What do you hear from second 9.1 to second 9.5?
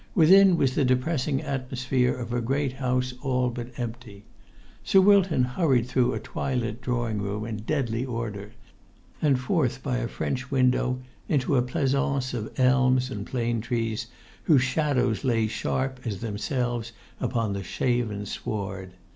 and